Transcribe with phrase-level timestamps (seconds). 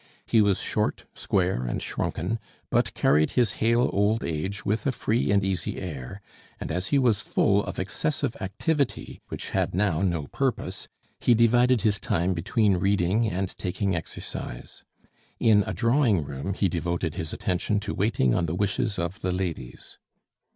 [0.25, 2.39] He was short, square, and shrunken,
[2.71, 6.21] but carried his hale old age with a free and easy air;
[6.59, 10.87] and as he was full of excessive activity, which had now no purpose,
[11.19, 14.83] he divided his time between reading and taking exercise.
[15.39, 19.31] In a drawing room he devoted his attention to waiting on the wishes of the
[19.31, 19.99] ladies.